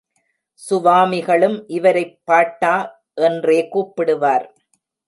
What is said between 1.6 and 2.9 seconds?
இவரைப் பாட்டா